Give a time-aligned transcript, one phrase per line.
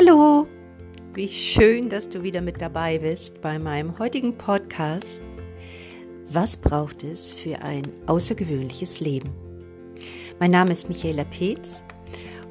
[0.00, 0.46] Hallo,
[1.12, 5.20] wie schön, dass du wieder mit dabei bist bei meinem heutigen Podcast.
[6.30, 9.28] Was braucht es für ein außergewöhnliches Leben?
[10.38, 11.84] Mein Name ist Michaela Peetz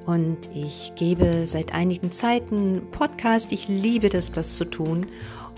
[0.06, 3.52] und ich gebe seit einigen Zeiten Podcast.
[3.52, 5.08] Ich liebe das, das zu tun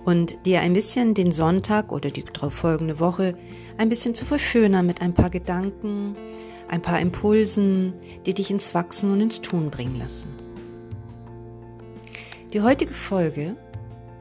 [0.05, 3.35] und dir ein bisschen den Sonntag oder die darauf folgende Woche
[3.77, 6.15] ein bisschen zu verschönern mit ein paar Gedanken,
[6.69, 7.95] ein paar Impulsen,
[8.25, 10.50] die dich ins Wachsen und ins Tun bringen lassen.
[12.53, 13.55] Die heutige Folge,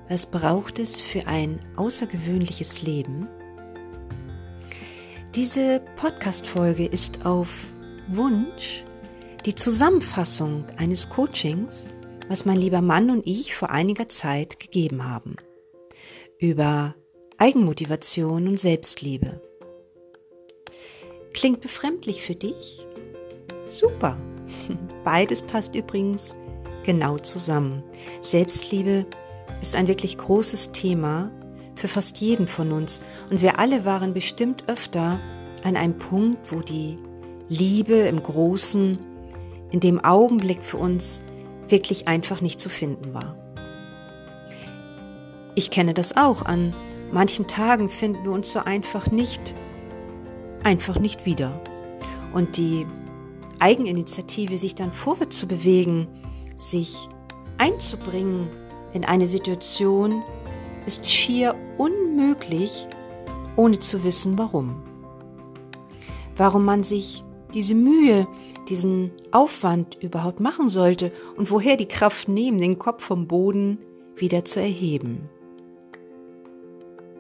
[0.09, 3.27] was braucht es für ein außergewöhnliches Leben?
[5.35, 7.51] Diese Podcast-Folge ist auf
[8.07, 8.85] Wunsch
[9.47, 11.89] die Zusammenfassung eines Coachings,
[12.29, 15.35] was mein lieber Mann und ich vor einiger Zeit gegeben haben.
[16.39, 16.95] Über
[17.37, 19.41] Eigenmotivation und Selbstliebe.
[21.35, 22.87] Klingt befremdlich für dich?
[23.65, 24.17] Super.
[25.05, 26.37] Beides passt übrigens
[26.91, 27.85] genau zusammen.
[28.21, 29.07] Selbstliebe
[29.63, 31.31] ist ein wirklich großes Thema
[31.77, 35.21] für fast jeden von uns und wir alle waren bestimmt öfter
[35.63, 36.97] an einem Punkt, wo die
[37.49, 38.99] Liebe im Großen,
[39.71, 41.23] in dem Augenblick für uns
[41.69, 43.37] wirklich einfach nicht zu finden war.
[45.55, 46.43] Ich kenne das auch.
[46.43, 46.75] An
[47.13, 49.55] manchen Tagen finden wir uns so einfach nicht,
[50.65, 51.53] einfach nicht wieder.
[52.33, 52.85] Und die
[53.61, 56.09] Eigeninitiative, sich dann vorwärts zu bewegen,
[56.61, 57.09] sich
[57.59, 58.49] einzubringen
[58.93, 60.23] in eine Situation
[60.87, 62.87] ist schier unmöglich,
[63.57, 64.83] ohne zu wissen warum.
[66.37, 67.23] Warum man sich
[67.55, 68.27] diese Mühe,
[68.69, 73.79] diesen Aufwand überhaupt machen sollte und woher die Kraft nehmen, den Kopf vom Boden
[74.17, 75.29] wieder zu erheben.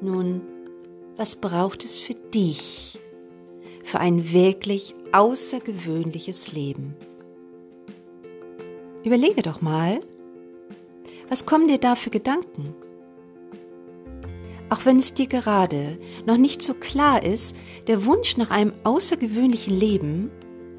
[0.00, 0.40] Nun,
[1.16, 3.00] was braucht es für dich,
[3.84, 6.94] für ein wirklich außergewöhnliches Leben?
[9.02, 10.00] Überlege doch mal,
[11.28, 12.74] was kommen dir da für Gedanken?
[14.68, 17.56] Auch wenn es dir gerade noch nicht so klar ist,
[17.86, 20.30] der Wunsch nach einem außergewöhnlichen Leben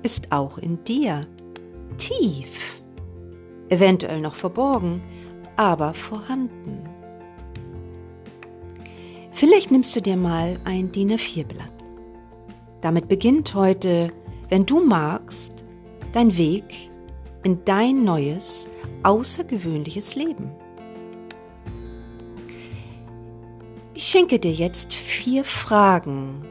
[0.03, 1.27] ist auch in dir
[1.97, 2.81] tief,
[3.69, 5.01] eventuell noch verborgen,
[5.57, 6.83] aber vorhanden.
[9.31, 11.73] Vielleicht nimmst du dir mal ein DIN A4-Blatt.
[12.81, 14.11] Damit beginnt heute,
[14.49, 15.65] wenn du magst,
[16.11, 16.90] dein Weg
[17.43, 18.67] in dein neues,
[19.03, 20.51] außergewöhnliches Leben.
[23.93, 26.41] Ich schenke dir jetzt vier Fragen,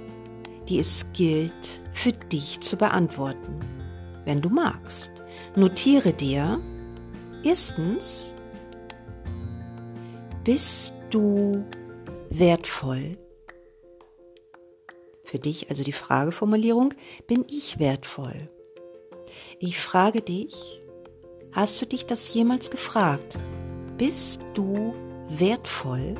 [0.68, 3.58] die es gilt für dich zu beantworten,
[4.24, 5.24] wenn du magst.
[5.56, 6.60] Notiere dir,
[7.42, 8.36] erstens,
[10.44, 11.64] bist du
[12.30, 13.18] wertvoll?
[15.24, 16.94] Für dich also die Frageformulierung,
[17.26, 18.48] bin ich wertvoll?
[19.58, 20.79] Ich frage dich,
[21.52, 23.38] hast du dich das jemals gefragt?
[23.98, 24.94] Bist du
[25.28, 26.14] wertvoll?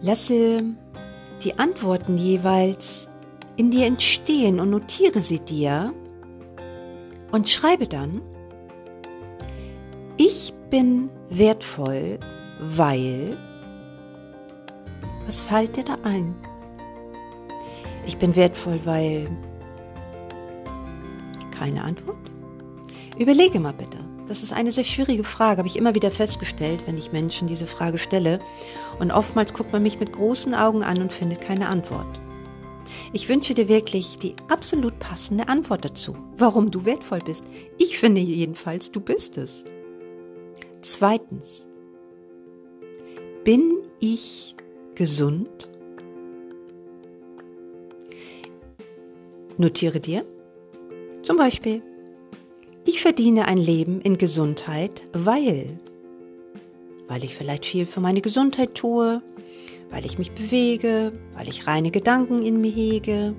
[0.00, 0.64] Lasse
[1.42, 3.08] die Antworten jeweils
[3.56, 5.94] in dir entstehen und notiere sie dir
[7.32, 8.20] und schreibe dann,
[10.16, 12.18] ich bin wertvoll,
[12.60, 13.36] weil,
[15.26, 16.36] was fällt dir da ein?
[18.06, 19.28] Ich bin wertvoll, weil...
[21.58, 22.30] Keine Antwort?
[23.18, 23.98] Überlege mal bitte.
[24.26, 27.66] Das ist eine sehr schwierige Frage, habe ich immer wieder festgestellt, wenn ich Menschen diese
[27.66, 28.38] Frage stelle.
[28.98, 32.20] Und oftmals guckt man mich mit großen Augen an und findet keine Antwort.
[33.12, 37.44] Ich wünsche dir wirklich die absolut passende Antwort dazu, warum du wertvoll bist.
[37.78, 39.64] Ich finde jedenfalls, du bist es.
[40.80, 41.66] Zweitens,
[43.44, 44.54] bin ich
[44.94, 45.70] gesund?
[49.56, 50.24] Notiere dir
[51.24, 51.82] zum Beispiel,
[52.84, 55.78] ich verdiene ein Leben in Gesundheit, weil,
[57.08, 59.22] weil ich vielleicht viel für meine Gesundheit tue,
[59.90, 63.34] weil ich mich bewege, weil ich reine Gedanken in mir hege,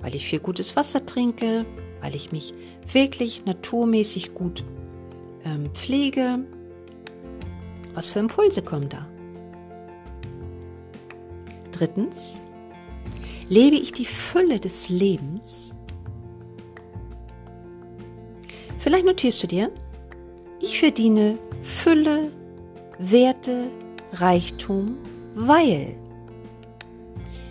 [0.00, 1.64] weil ich viel gutes Wasser trinke,
[2.00, 2.54] weil ich mich
[2.92, 4.64] wirklich naturmäßig gut
[5.44, 6.40] ähm, pflege.
[7.94, 9.06] Was für Impulse kommen da?
[11.72, 12.40] Drittens,
[13.48, 15.70] Lebe ich die Fülle des Lebens?
[18.88, 19.70] Vielleicht notierst du dir,
[20.62, 22.32] ich verdiene Fülle,
[22.98, 23.70] Werte,
[24.12, 24.96] Reichtum,
[25.34, 25.94] weil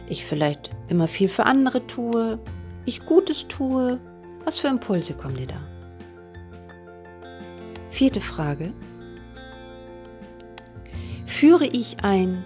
[0.10, 2.40] ich vielleicht immer viel für andere tue,
[2.86, 4.00] ich Gutes tue.
[4.46, 5.62] Was für Impulse kommen dir da?
[7.92, 8.74] Vierte Frage.
[11.28, 12.44] Führe ich ein,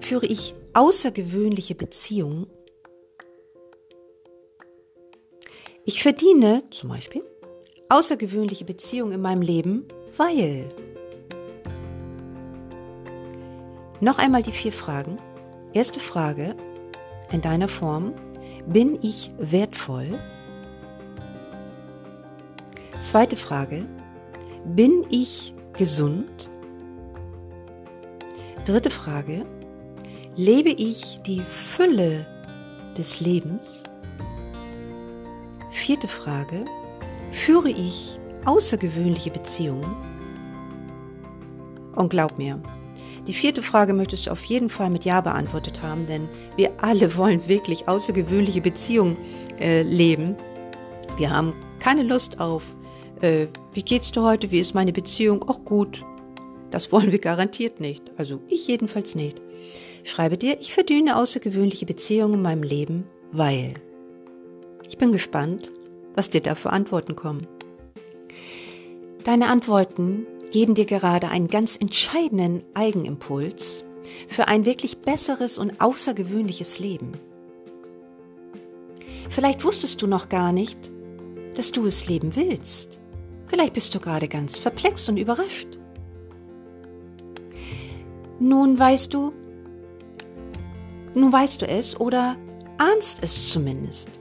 [0.00, 2.46] führe ich außergewöhnliche Beziehungen.
[5.84, 7.22] Ich verdiene zum Beispiel
[7.90, 9.84] außergewöhnliche Beziehung in meinem Leben,
[10.16, 10.64] weil.
[14.00, 15.18] Noch einmal die vier Fragen.
[15.74, 16.56] Erste Frage
[17.30, 18.14] in deiner Form.
[18.66, 20.18] Bin ich wertvoll?
[23.00, 23.86] Zweite Frage.
[24.64, 26.48] Bin ich gesund?
[28.64, 29.44] Dritte Frage.
[30.36, 32.26] Lebe ich die Fülle
[32.96, 33.84] des Lebens?
[35.70, 36.64] Vierte Frage.
[37.30, 39.96] Führe ich außergewöhnliche Beziehungen?
[41.94, 42.60] Und glaub mir,
[43.26, 47.16] die vierte Frage möchtest du auf jeden Fall mit Ja beantwortet haben, denn wir alle
[47.16, 49.16] wollen wirklich außergewöhnliche Beziehungen
[49.60, 50.36] äh, leben.
[51.16, 52.64] Wir haben keine Lust auf,
[53.20, 55.42] äh, wie geht's dir heute, wie ist meine Beziehung?
[55.44, 56.04] Auch gut.
[56.70, 58.10] Das wollen wir garantiert nicht.
[58.16, 59.42] Also ich jedenfalls nicht.
[60.04, 63.74] Schreibe dir, ich verdiene außergewöhnliche Beziehungen in meinem Leben, weil.
[64.88, 65.70] Ich bin gespannt,
[66.14, 67.46] was dir da für Antworten kommen.
[69.24, 73.84] Deine Antworten geben dir gerade einen ganz entscheidenden Eigenimpuls
[74.28, 77.12] für ein wirklich besseres und außergewöhnliches Leben.
[79.28, 80.90] Vielleicht wusstest du noch gar nicht,
[81.54, 82.98] dass du es leben willst.
[83.46, 85.78] Vielleicht bist du gerade ganz verplext und überrascht.
[88.38, 89.32] Nun weißt du,
[91.14, 92.36] nun weißt du es oder
[92.78, 94.19] ahnst es zumindest.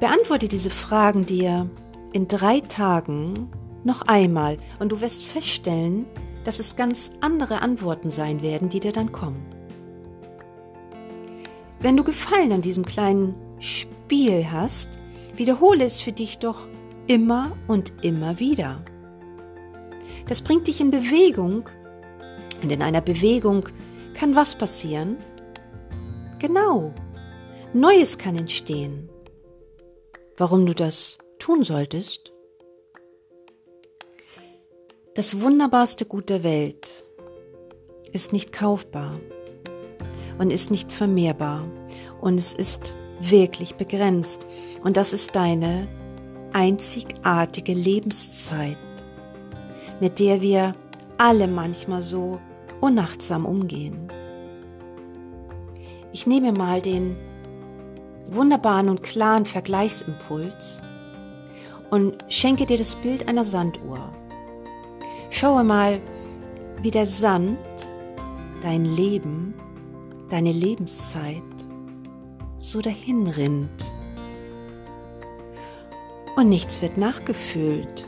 [0.00, 1.68] Beantworte diese Fragen dir
[2.12, 3.50] in drei Tagen
[3.84, 6.06] noch einmal und du wirst feststellen,
[6.44, 9.44] dass es ganz andere Antworten sein werden, die dir dann kommen.
[11.80, 14.90] Wenn du Gefallen an diesem kleinen Spiel hast,
[15.36, 16.66] wiederhole es für dich doch
[17.06, 18.84] immer und immer wieder.
[20.28, 21.68] Das bringt dich in Bewegung
[22.62, 23.68] und in einer Bewegung
[24.14, 25.18] kann was passieren?
[26.38, 26.92] Genau,
[27.74, 29.10] Neues kann entstehen.
[30.36, 32.32] Warum du das tun solltest?
[35.14, 37.04] Das wunderbarste Gut der Welt
[38.12, 39.20] ist nicht kaufbar
[40.38, 41.68] und ist nicht vermehrbar
[42.20, 44.44] und es ist wirklich begrenzt
[44.82, 45.86] und das ist deine
[46.52, 48.76] einzigartige Lebenszeit,
[50.00, 50.74] mit der wir
[51.16, 52.40] alle manchmal so
[52.80, 54.08] unachtsam umgehen.
[56.12, 57.16] Ich nehme mal den
[58.26, 60.80] wunderbaren und klaren Vergleichsimpuls
[61.90, 64.12] und schenke dir das Bild einer Sanduhr.
[65.30, 66.00] Schaue mal,
[66.82, 67.58] wie der Sand
[68.60, 69.54] dein Leben,
[70.30, 71.42] deine Lebenszeit
[72.58, 73.92] so dahin rinnt.
[76.36, 78.06] Und nichts wird nachgefüllt.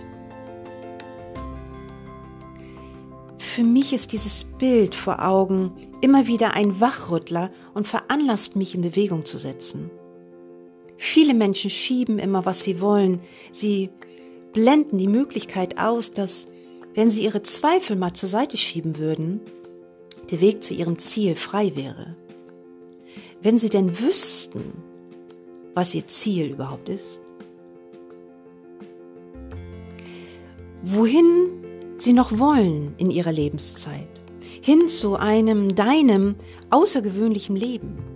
[3.38, 8.82] Für mich ist dieses Bild vor Augen immer wieder ein Wachrüttler und veranlasst mich in
[8.82, 9.90] Bewegung zu setzen.
[10.96, 13.20] Viele Menschen schieben immer, was sie wollen.
[13.52, 13.90] Sie
[14.52, 16.48] blenden die Möglichkeit aus, dass
[16.94, 19.40] wenn sie ihre Zweifel mal zur Seite schieben würden,
[20.31, 22.16] der Weg zu ihrem Ziel frei wäre.
[23.43, 24.72] Wenn sie denn wüssten,
[25.75, 27.20] was ihr Ziel überhaupt ist.
[30.82, 31.50] Wohin
[31.96, 34.08] sie noch wollen in ihrer Lebenszeit.
[34.62, 36.35] Hin zu einem deinem
[36.70, 38.15] außergewöhnlichen Leben.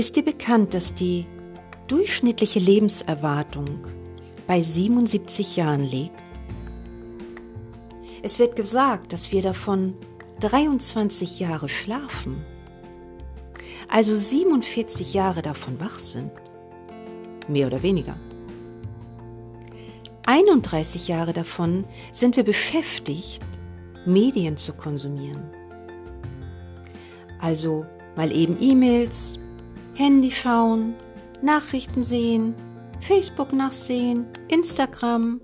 [0.00, 1.26] Ist dir bekannt, dass die
[1.86, 3.86] durchschnittliche Lebenserwartung
[4.46, 6.16] bei 77 Jahren liegt?
[8.22, 9.92] Es wird gesagt, dass wir davon
[10.40, 12.42] 23 Jahre schlafen,
[13.90, 16.32] also 47 Jahre davon wach sind,
[17.46, 18.16] mehr oder weniger.
[20.24, 23.42] 31 Jahre davon sind wir beschäftigt,
[24.06, 25.44] Medien zu konsumieren.
[27.38, 27.84] Also
[28.16, 29.38] mal eben E-Mails,
[29.94, 30.94] Handy schauen,
[31.42, 32.54] Nachrichten sehen,
[33.00, 35.40] Facebook nachsehen, Instagram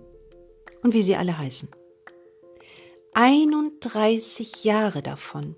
[0.83, 1.69] und wie sie alle heißen.
[3.15, 5.57] 31 Jahre davon.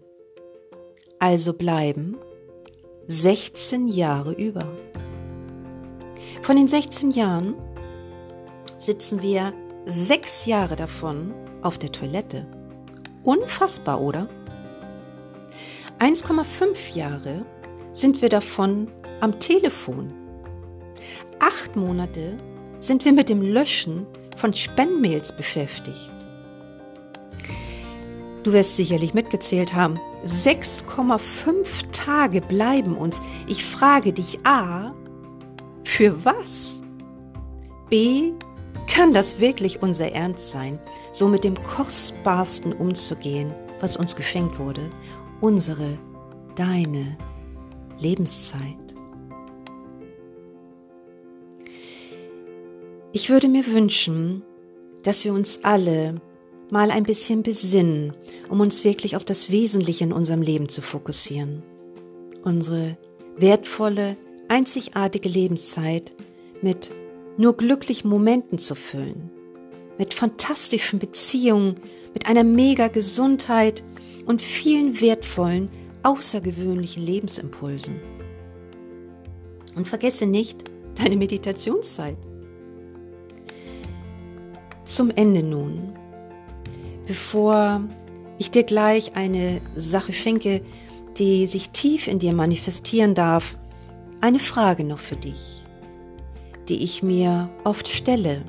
[1.18, 2.16] Also bleiben
[3.07, 4.66] 16 Jahre über.
[6.42, 7.54] Von den 16 Jahren
[8.78, 9.52] sitzen wir
[9.87, 12.47] sechs Jahre davon auf der Toilette.
[13.25, 14.28] Unfassbar, oder?
[15.99, 17.45] 1,5 Jahre
[17.98, 18.88] sind wir davon
[19.20, 20.12] am Telefon.
[21.40, 22.38] Acht Monate
[22.78, 26.12] sind wir mit dem Löschen von Spendmails beschäftigt.
[28.44, 29.98] Du wirst sicherlich mitgezählt haben.
[30.24, 33.20] 6,5 Tage bleiben uns.
[33.48, 34.94] Ich frage dich A,
[35.82, 36.82] für was?
[37.90, 38.32] B,
[38.86, 40.78] kann das wirklich unser Ernst sein,
[41.10, 44.90] so mit dem Kostbarsten umzugehen, was uns geschenkt wurde?
[45.40, 45.98] Unsere,
[46.54, 47.16] deine
[48.00, 48.94] Lebenszeit.
[53.12, 54.42] Ich würde mir wünschen,
[55.02, 56.20] dass wir uns alle
[56.70, 58.12] mal ein bisschen besinnen,
[58.48, 61.62] um uns wirklich auf das Wesentliche in unserem Leben zu fokussieren.
[62.44, 62.98] Unsere
[63.36, 64.16] wertvolle,
[64.48, 66.12] einzigartige Lebenszeit
[66.62, 66.90] mit
[67.36, 69.30] nur glücklichen Momenten zu füllen,
[69.96, 71.76] mit fantastischen Beziehungen,
[72.14, 73.82] mit einer mega Gesundheit
[74.26, 75.68] und vielen wertvollen,
[76.08, 78.00] außergewöhnlichen Lebensimpulsen.
[79.74, 82.16] Und vergesse nicht deine Meditationszeit.
[84.84, 85.92] Zum Ende nun,
[87.06, 87.82] bevor
[88.38, 90.62] ich dir gleich eine Sache schenke,
[91.18, 93.58] die sich tief in dir manifestieren darf,
[94.22, 95.64] eine Frage noch für dich,
[96.68, 98.42] die ich mir oft stelle.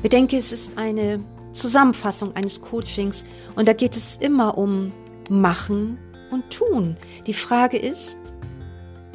[0.00, 1.20] Bedenke, es ist eine
[1.52, 3.24] Zusammenfassung eines Coachings
[3.56, 4.92] und da geht es immer um
[5.28, 5.98] Machen
[6.30, 6.96] und Tun.
[7.26, 8.18] Die Frage ist,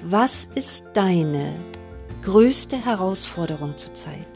[0.03, 1.59] was ist deine
[2.21, 4.27] größte Herausforderung zurzeit?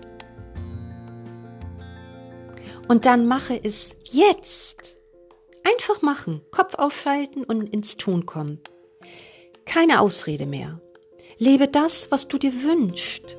[2.87, 4.97] Und dann mache es jetzt.
[5.63, 8.61] Einfach machen, Kopf ausschalten und ins Tun kommen.
[9.65, 10.79] Keine Ausrede mehr.
[11.37, 13.37] Lebe das, was du dir wünschst.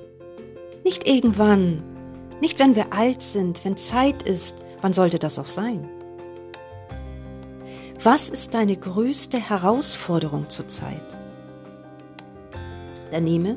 [0.85, 1.83] Nicht irgendwann,
[2.43, 5.89] nicht wenn wir alt sind, wenn Zeit ist, wann sollte das auch sein?
[8.01, 11.03] Was ist deine größte Herausforderung zurzeit?
[13.11, 13.57] Dann nehme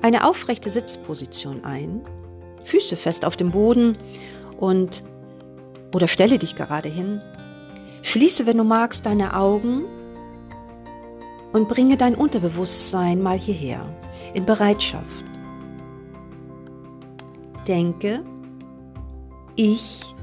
[0.00, 2.00] eine aufrechte Sitzposition ein,
[2.64, 3.98] Füße fest auf dem Boden
[4.58, 5.02] und
[5.94, 7.20] oder stelle dich gerade hin.
[8.02, 9.84] Schließe, wenn du magst, deine Augen
[11.52, 13.84] und bringe dein Unterbewusstsein mal hierher
[14.32, 15.24] in Bereitschaft.
[17.66, 18.24] Denke,
[19.56, 20.14] ich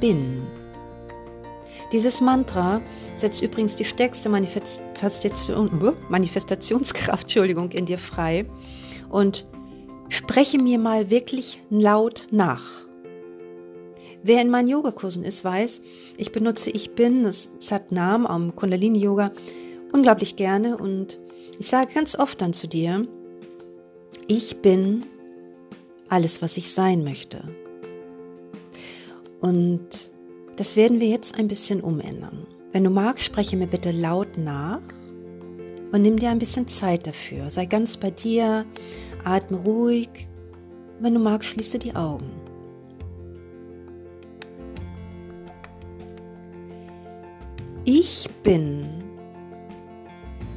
[0.00, 0.59] bin.
[1.92, 2.80] Dieses Mantra
[3.16, 8.46] setzt übrigens die stärkste Manifestation, Manifestationskraft Entschuldigung, in dir frei
[9.08, 9.46] und
[10.08, 12.86] spreche mir mal wirklich laut nach.
[14.22, 15.82] Wer in meinen Yogakursen ist, weiß,
[16.18, 19.32] ich benutze Ich Bin, das Satnam am Kundalini-Yoga,
[19.92, 21.18] unglaublich gerne und
[21.58, 23.06] ich sage ganz oft dann zu dir,
[24.26, 25.06] ich bin
[26.08, 27.42] alles, was ich sein möchte.
[29.40, 30.10] Und
[30.60, 32.46] das werden wir jetzt ein bisschen umändern.
[32.70, 34.82] Wenn du magst, spreche mir bitte laut nach
[35.90, 37.48] und nimm dir ein bisschen Zeit dafür.
[37.48, 38.66] Sei ganz bei dir,
[39.24, 40.28] atme ruhig.
[41.00, 42.30] Wenn du magst, schließe die Augen.
[47.86, 48.84] Ich bin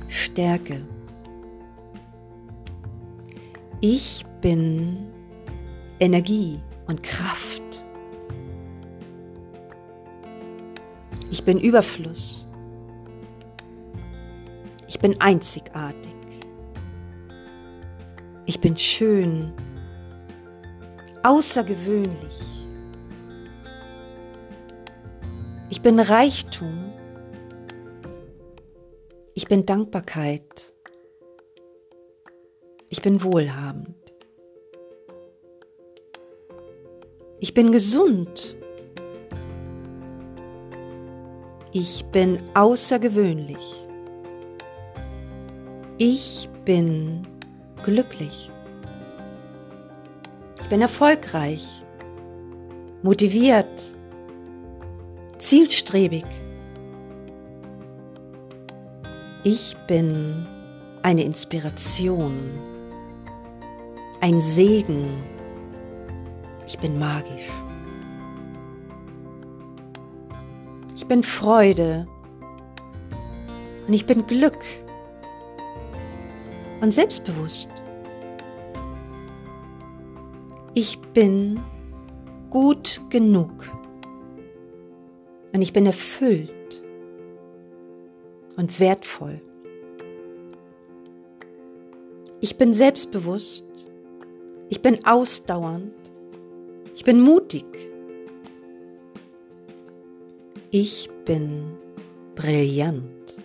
[0.09, 0.85] Stärke.
[3.79, 4.97] Ich bin
[6.01, 7.62] Energie und Kraft.
[11.33, 12.45] Ich bin Überfluss.
[14.87, 16.13] Ich bin einzigartig.
[18.45, 19.51] Ich bin schön,
[21.23, 22.67] außergewöhnlich.
[25.71, 26.93] Ich bin Reichtum
[29.35, 30.73] ich bin Dankbarkeit.
[32.89, 33.95] Ich bin wohlhabend.
[37.39, 38.55] Ich bin gesund.
[41.75, 43.87] Ich bin außergewöhnlich.
[45.97, 47.25] Ich bin
[47.81, 48.51] glücklich.
[50.61, 51.83] Ich bin erfolgreich,
[53.01, 53.95] motiviert,
[55.39, 56.25] zielstrebig.
[59.43, 60.45] Ich bin
[61.01, 62.51] eine Inspiration,
[64.21, 65.23] ein Segen.
[66.67, 67.49] Ich bin magisch.
[71.13, 72.07] Bin Freude
[73.85, 74.65] und ich bin Glück
[76.81, 77.69] und selbstbewusst.
[80.73, 81.59] Ich bin
[82.49, 83.51] gut genug
[85.53, 86.83] und ich bin erfüllt
[88.57, 89.39] und wertvoll.
[92.41, 93.67] Ich bin selbstbewusst.
[94.69, 95.93] Ich bin ausdauernd.
[96.95, 97.92] Ich bin mutig.
[100.75, 101.77] Ich bin
[102.33, 103.37] brillant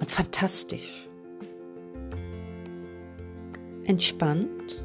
[0.00, 1.08] und fantastisch.
[3.84, 4.84] Entspannt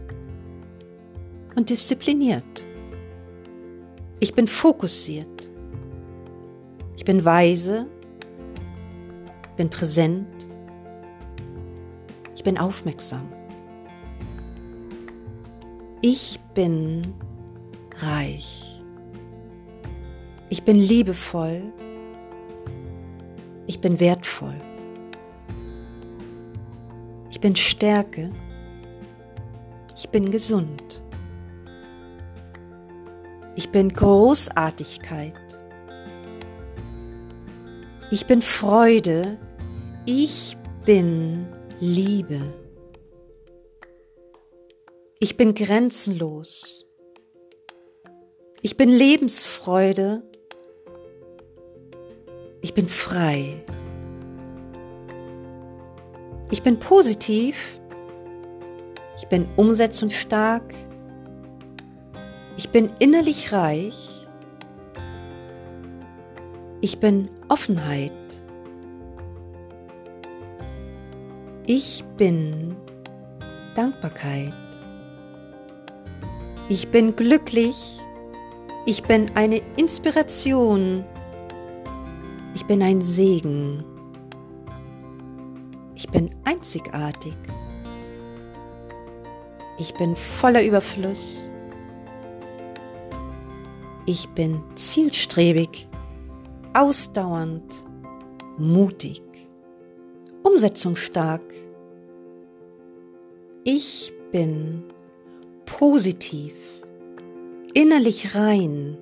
[1.55, 2.63] und diszipliniert.
[4.19, 5.49] Ich bin fokussiert.
[6.95, 7.87] Ich bin weise
[9.59, 10.47] bin präsent,
[12.33, 13.27] ich bin aufmerksam.
[16.01, 17.13] Ich bin
[17.97, 18.78] reich.
[20.69, 21.63] Ich bin liebevoll.
[23.65, 24.61] Ich bin wertvoll.
[27.31, 28.29] Ich bin Stärke.
[29.97, 31.03] Ich bin gesund.
[33.55, 35.33] Ich bin Großartigkeit.
[38.11, 39.39] Ich bin Freude.
[40.05, 41.47] Ich bin
[41.79, 42.41] Liebe.
[45.19, 46.85] Ich bin grenzenlos.
[48.61, 50.28] Ich bin Lebensfreude.
[52.79, 53.61] Ich bin frei.
[56.49, 57.77] Ich bin positiv.
[59.17, 60.63] Ich bin umsetzungsstark.
[62.55, 64.25] Ich bin innerlich reich.
[66.79, 68.13] Ich bin Offenheit.
[71.65, 72.77] Ich bin
[73.75, 74.53] Dankbarkeit.
[76.69, 77.99] Ich bin glücklich.
[78.85, 81.03] Ich bin eine Inspiration.
[82.59, 83.85] Ich bin ein Segen.
[85.95, 87.33] Ich bin einzigartig.
[89.77, 91.53] Ich bin voller Überfluss.
[94.05, 95.87] Ich bin zielstrebig,
[96.73, 97.81] ausdauernd,
[98.57, 99.23] mutig,
[100.43, 101.45] umsetzungsstark.
[103.63, 104.83] Ich bin
[105.65, 106.55] positiv,
[107.73, 108.97] innerlich rein.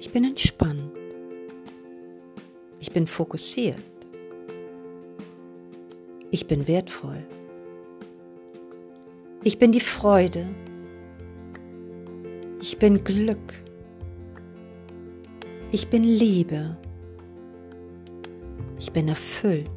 [0.00, 0.93] Ich bin entspannt.
[2.84, 3.78] Ich bin fokussiert.
[6.30, 7.24] Ich bin wertvoll.
[9.42, 10.46] Ich bin die Freude.
[12.60, 13.54] Ich bin Glück.
[15.72, 16.76] Ich bin Liebe.
[18.78, 19.70] Ich bin erfüllt.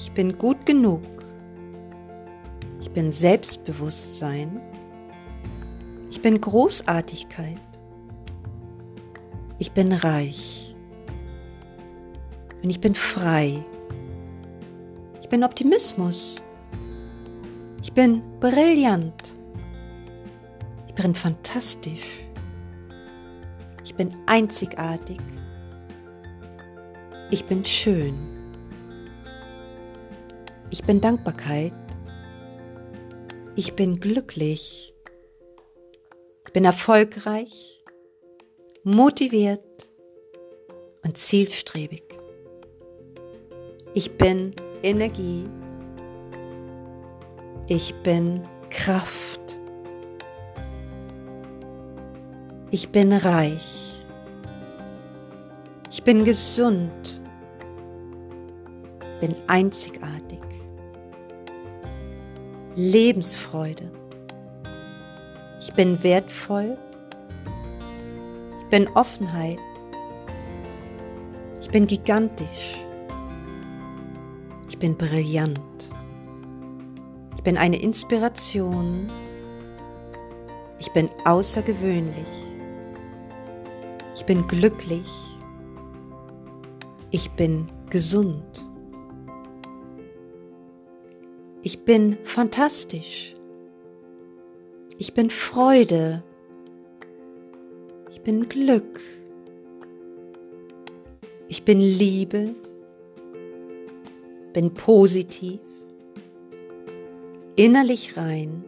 [0.00, 1.04] Ich bin gut genug.
[2.80, 4.60] Ich bin Selbstbewusstsein.
[6.10, 7.60] Ich bin Großartigkeit.
[9.60, 10.71] Ich bin reich.
[12.62, 13.64] Und ich bin frei.
[15.20, 16.42] Ich bin Optimismus.
[17.82, 19.34] Ich bin brillant.
[20.86, 22.24] Ich bin fantastisch.
[23.84, 25.18] Ich bin einzigartig.
[27.30, 28.14] Ich bin schön.
[30.70, 31.74] Ich bin Dankbarkeit.
[33.56, 34.94] Ich bin glücklich.
[36.46, 37.82] Ich bin erfolgreich,
[38.84, 39.90] motiviert
[41.02, 42.21] und zielstrebig.
[43.94, 44.52] Ich bin
[44.82, 45.46] Energie.
[47.66, 49.58] Ich bin Kraft.
[52.70, 54.02] Ich bin reich.
[55.90, 57.20] Ich bin gesund.
[59.20, 60.40] Bin einzigartig.
[62.74, 63.90] Lebensfreude.
[65.60, 66.78] Ich bin wertvoll.
[68.58, 69.58] Ich bin Offenheit.
[71.60, 72.82] Ich bin gigantisch
[74.82, 75.88] bin brillant.
[77.36, 79.08] Ich bin eine Inspiration.
[80.80, 82.26] Ich bin außergewöhnlich.
[84.16, 85.38] Ich bin glücklich.
[87.12, 88.66] Ich bin gesund.
[91.62, 93.36] Ich bin fantastisch.
[94.98, 96.24] Ich bin Freude.
[98.10, 99.00] Ich bin Glück.
[101.46, 102.56] Ich bin Liebe
[104.52, 105.60] bin positiv,
[107.56, 108.64] innerlich rein,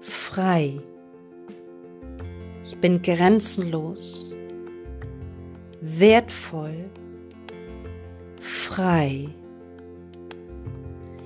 [0.00, 0.80] frei.
[2.64, 4.34] Ich bin grenzenlos,
[5.80, 6.90] wertvoll,
[8.38, 9.28] frei.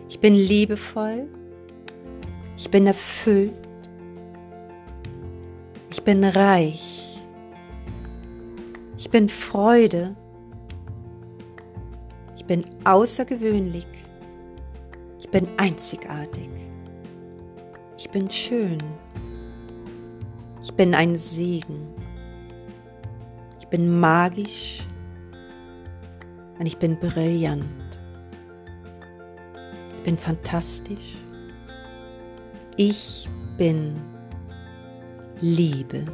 [0.08, 1.28] Ich bin liebevoll,
[2.56, 3.52] ich bin erfüllt,
[5.90, 7.20] ich bin reich,
[8.96, 10.16] ich bin Freude,
[12.44, 13.86] ich bin außergewöhnlich.
[15.18, 16.50] Ich bin einzigartig.
[17.96, 18.82] Ich bin schön.
[20.62, 21.88] Ich bin ein Segen.
[23.60, 24.82] Ich bin magisch
[26.58, 27.64] und ich bin brillant.
[29.96, 31.16] Ich bin fantastisch.
[32.76, 33.26] Ich
[33.56, 33.96] bin
[35.40, 36.04] Liebe.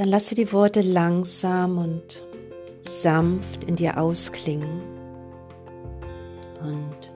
[0.00, 2.22] Dann lasse die Worte langsam und
[2.80, 4.80] sanft in dir ausklingen
[6.62, 7.12] und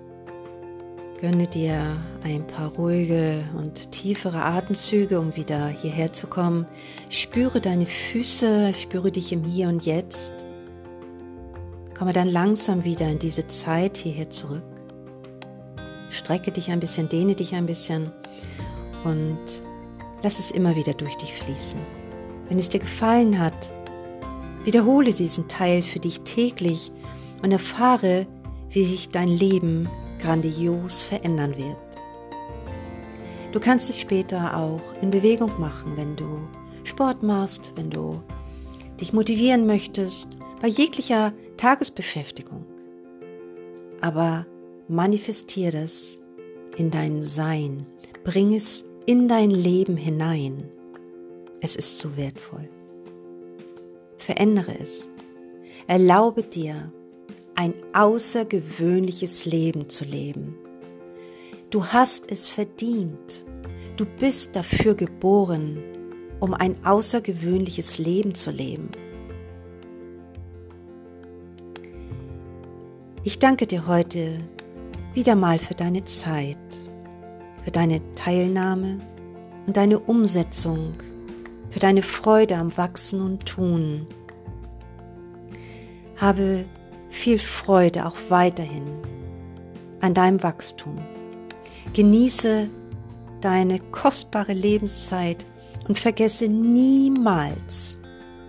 [1.18, 6.66] gönne dir ein paar ruhige und tiefere Atemzüge, um wieder hierher zu kommen.
[7.08, 10.44] Spüre deine Füße, spüre dich im Hier und Jetzt.
[11.96, 14.62] Komme dann langsam wieder in diese Zeit hierher zurück.
[16.10, 18.12] Strecke dich ein bisschen, dehne dich ein bisschen
[19.04, 19.38] und
[20.22, 22.03] lass es immer wieder durch dich fließen.
[22.48, 23.70] Wenn es dir gefallen hat,
[24.64, 26.90] Wiederhole diesen Teil für dich täglich
[27.42, 28.26] und erfahre,
[28.70, 31.76] wie sich dein Leben grandios verändern wird.
[33.52, 36.48] Du kannst dich später auch in Bewegung machen, wenn du
[36.82, 38.22] Sport machst, wenn du
[39.00, 40.28] dich motivieren möchtest,
[40.60, 42.64] bei jeglicher Tagesbeschäftigung.
[44.00, 44.46] Aber
[44.88, 46.20] manifestier das
[46.76, 47.86] in dein Sein,
[48.24, 50.70] bring es in dein Leben hinein.
[51.64, 52.68] Es ist so wertvoll.
[54.18, 55.08] Verändere es.
[55.86, 56.92] Erlaube dir,
[57.54, 60.58] ein außergewöhnliches Leben zu leben.
[61.70, 63.46] Du hast es verdient.
[63.96, 65.82] Du bist dafür geboren,
[66.38, 68.90] um ein außergewöhnliches Leben zu leben.
[73.22, 74.38] Ich danke dir heute
[75.14, 76.58] wieder mal für deine Zeit,
[77.62, 78.98] für deine Teilnahme
[79.66, 80.92] und deine Umsetzung,
[81.74, 84.06] für deine Freude am Wachsen und Tun.
[86.16, 86.66] Habe
[87.08, 88.84] viel Freude auch weiterhin
[90.00, 90.98] an deinem Wachstum.
[91.92, 92.68] Genieße
[93.40, 95.44] deine kostbare Lebenszeit
[95.88, 97.98] und vergesse niemals,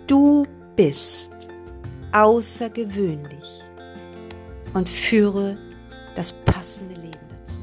[0.06, 1.32] du bist
[2.12, 3.64] außergewöhnlich
[4.72, 5.58] und führe
[6.14, 7.58] das passende Leben dazu.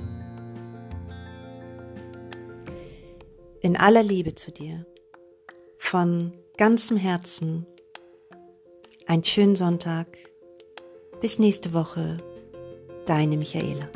[3.62, 4.86] In aller Liebe zu dir,
[5.93, 7.67] von ganzem Herzen,
[9.06, 10.08] einen schönen Sonntag.
[11.21, 12.17] Bis nächste Woche,
[13.06, 13.88] deine Michaela.